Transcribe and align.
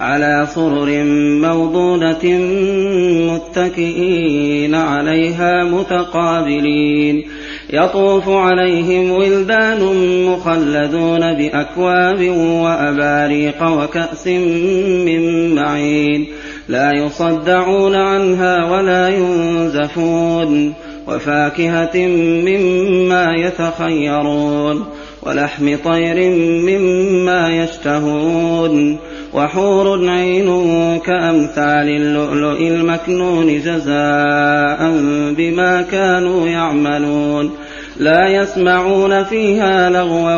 على 0.00 0.46
سرر 0.54 1.04
موضونة 1.42 2.24
متكئين 3.32 4.74
عليها 4.74 5.64
متقابلين. 5.64 7.24
يطوف 7.70 8.28
عليهم 8.28 9.10
ولدان 9.10 9.78
مخلدون 10.26 11.34
بأكواب 11.34 12.28
وأباريق 12.38 13.62
وكأس 13.62 14.26
من 15.06 15.54
معين. 15.54 16.26
لا 16.68 16.92
يصدعون 16.92 17.94
عنها 17.94 18.70
ولا 18.70 19.08
ينزفون. 19.08 20.74
وفاكهة 21.08 21.96
مما 22.46 23.34
يتخيرون. 23.34 24.84
ولحم 25.22 25.76
طير 25.84 26.30
مما 26.40 27.64
يشتهون. 27.64 28.98
وحور 29.34 30.08
عين 30.08 30.48
كأمثال 30.98 31.88
اللؤلؤ 31.88 32.60
المكنون 32.60 33.60
جزاء 33.60 34.90
بما 35.36 35.84
كانوا 35.90 36.48
يعملون. 36.48 37.50
لا 38.00 38.28
يسمعون 38.28 39.24
فيها 39.24 39.90
لغوا 39.90 40.36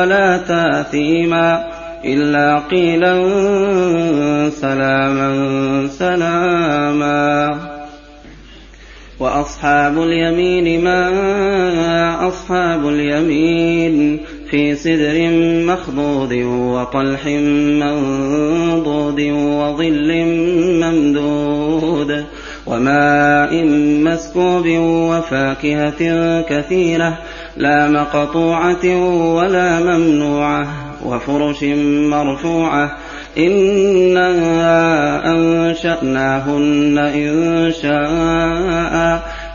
ولا 0.00 0.36
تاثيما 0.36 1.64
إلا 2.04 2.58
قيلا 2.70 3.30
سلاما 4.50 5.88
سلاما. 5.98 7.58
وأصحاب 9.20 10.02
اليمين 10.02 10.84
ما 10.84 12.28
أصحاب 12.28 12.88
اليمين 12.88 14.20
في 14.50 14.74
سدر 14.74 15.30
مخضود 15.66 16.32
وطلح 16.44 17.26
منضود 17.80 19.20
وظل 19.30 20.24
ممدود 20.82 22.24
وماء 22.66 23.64
مسكوب 24.04 24.66
وفاكهة 25.10 26.40
كثيرة 26.40 27.18
لا 27.56 27.88
مقطوعة 27.88 28.86
ولا 29.34 29.80
ممنوعة 29.80 30.66
وفرش 31.04 31.64
مرفوعة 32.10 32.96
إنا 33.38 34.30
أنشأناهن 35.32 36.98
إن 36.98 37.72
شاء 37.82 39.22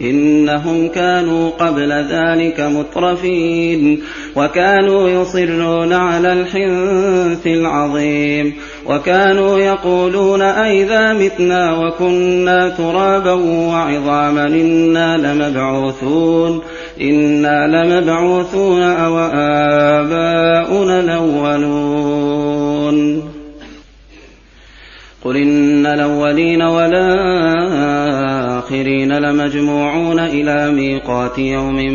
إنهم 0.00 0.88
كانوا 0.88 1.50
قبل 1.50 1.92
ذلك 1.92 2.60
مترفين 2.60 4.02
وكانوا 4.36 5.08
يصرون 5.08 5.92
على 5.92 6.32
الحنث 6.32 7.46
العظيم 7.46 8.54
وكانوا 8.86 9.58
يقولون 9.58 10.42
أئذا 10.42 11.12
متنا 11.12 11.78
وكنا 11.78 12.68
ترابا 12.68 13.32
وعظاما 13.32 14.46
إنا 14.46 15.16
لمبعوثون 15.16 16.62
إنا 17.00 17.66
لمبعوثون 17.66 18.82
أو 18.82 19.18
آباؤنا 19.98 21.00
الأولون 21.00 22.56
قل 25.24 25.36
إن 25.36 25.86
الأولين 25.86 26.62
والآخرين 28.70 29.12
لمجموعون 29.12 30.18
إلى 30.18 30.70
ميقات 30.70 31.38
يوم 31.38 31.92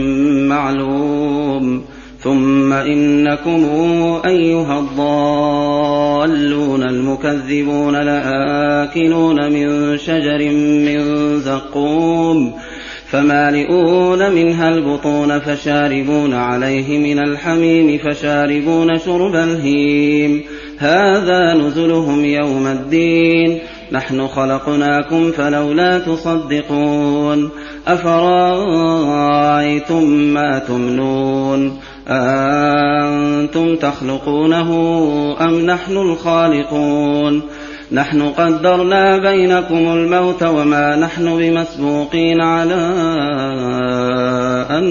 معلوم. 0.47 1.83
ثم 2.19 2.73
إنكم 2.73 3.65
أيها 4.25 4.79
الضالون 4.79 6.83
المكذبون 6.83 7.95
لآكلون 7.95 9.51
من 9.51 9.97
شجر 9.97 10.51
من 10.85 10.99
زقوم. 11.39 12.53
فمالئون 13.09 14.31
منها 14.31 14.69
البطون 14.69 15.39
فشاربون 15.39 16.33
عليه 16.33 16.97
من 16.97 17.19
الحميم 17.19 17.97
فشاربون 17.97 18.99
شرب 18.99 19.35
الهيم. 19.35 20.41
هذا 20.77 21.53
نزلهم 21.53 22.25
يوم 22.25 22.67
الدين. 22.67 23.59
نحن 23.91 24.27
خلقناكم 24.27 25.31
فلولا 25.31 25.99
تصدقون 25.99 27.49
أفرأيتم 27.87 29.23
ما 30.09 30.59
تمنون 30.59 31.79
أنتم 32.07 33.75
تخلقونه 33.75 34.69
أم 35.41 35.65
نحن 35.65 35.97
الخالقون 35.97 37.41
نحن 37.91 38.21
قدرنا 38.21 39.17
بينكم 39.17 39.75
الموت 39.75 40.43
وما 40.43 40.95
نحن 40.95 41.37
بمسبوقين 41.37 42.41
على 42.41 42.93
أن 44.69 44.85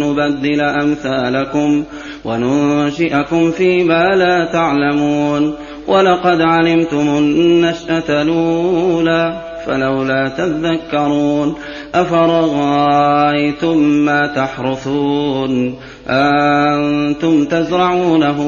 نبدل 0.00 0.60
أمثالكم 0.60 1.84
وننشئكم 2.24 3.50
فيما 3.50 4.04
لا 4.04 4.44
تعلمون 4.52 5.54
ولقد 5.92 6.40
علمتم 6.40 7.08
النشأة 7.18 8.22
الأولى 8.22 9.42
فلولا 9.66 10.28
تذكرون 10.28 11.54
أفرأيتم 11.94 13.78
ما 13.78 14.26
تحرثون 14.26 15.74
أنتم 16.08 17.44
تزرعونه 17.44 18.40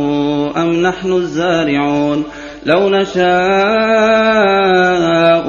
أم 0.57 0.73
نحن 0.73 1.13
الزارعون 1.13 2.25
لو 2.67 2.89
نشاء 2.89 3.25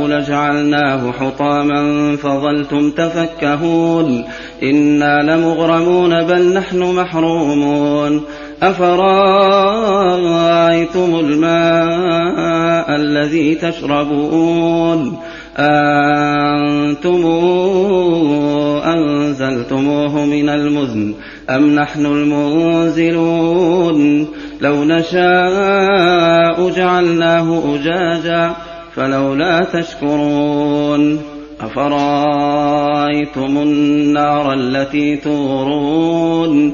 لجعلناه 0.07 1.11
حطاما 1.11 2.15
فظلتم 2.17 2.91
تفكهون 2.91 4.25
إنا 4.63 5.21
لمغرمون 5.21 6.23
بل 6.23 6.53
نحن 6.53 6.79
محرومون 6.79 8.21
أفرأيتم 8.63 10.15
الماء 11.19 12.95
الذي 12.95 13.55
تشربون؟ 13.55 15.17
أنتم 15.57 17.25
أنزلتموه 18.85 20.25
من 20.25 20.49
المزن 20.49 21.13
أم 21.49 21.75
نحن 21.75 22.05
المنزلون؟ 22.05 23.47
لو 24.61 24.83
نشاء 24.83 26.69
جعلناه 26.69 27.75
أجاجا 27.75 28.55
فلولا 28.95 29.63
تشكرون. 29.63 31.21
أفرأيتم 31.61 33.57
النار 33.57 34.53
التي 34.53 35.17
تورون؟ 35.17 36.73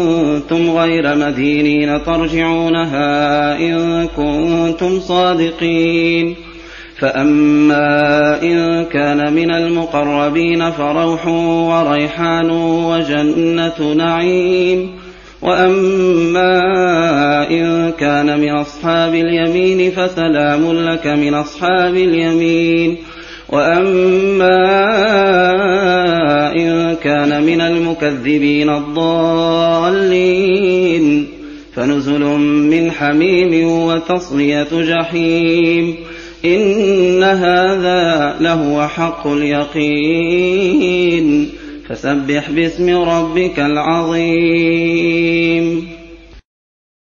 غير 0.53 1.15
مدينين 1.15 2.03
ترجعونها 2.03 3.57
إن 3.57 4.07
كنتم 4.17 4.99
صادقين. 4.99 6.35
فأما 6.99 8.41
إن 8.43 8.85
كان 8.85 9.33
من 9.33 9.51
المقربين 9.51 10.71
فروح 10.71 11.27
وريحان 11.27 12.49
وجنة 12.51 13.93
نعيم. 13.93 14.91
وأما 15.41 16.59
إن 17.49 17.91
كان 17.99 18.39
من 18.39 18.49
أصحاب 18.49 19.15
اليمين 19.15 19.91
فسلام 19.91 20.73
لك 20.73 21.07
من 21.07 21.33
أصحاب 21.33 21.95
اليمين. 21.95 22.97
وأما 23.51 24.81
إن 26.55 26.95
كان 27.03 27.43
من 27.43 27.61
المكذبين 27.61 28.69
الضالين 28.69 30.21
فنزل 31.75 32.23
من 32.69 32.91
حميم 32.91 33.67
وتصلية 33.69 34.67
جحيم 34.71 35.95
إن 36.45 37.23
هذا 37.23 38.35
لهو 38.39 38.87
حق 38.87 39.27
اليقين 39.27 40.81
فسبح 41.89 42.49
باسم 42.51 42.97
ربك 42.97 43.59
العظيم 43.59 45.11